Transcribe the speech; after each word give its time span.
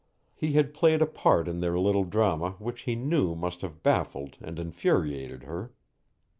He 0.33 0.53
had 0.53 0.73
played 0.73 0.99
a 0.99 1.05
part 1.05 1.47
in 1.47 1.59
their 1.59 1.77
little 1.77 2.05
drama 2.05 2.55
which 2.57 2.81
he 2.89 2.95
knew 2.95 3.35
must 3.35 3.61
have 3.61 3.83
baffled 3.83 4.35
and 4.41 4.57
infuriated 4.57 5.43
her. 5.43 5.73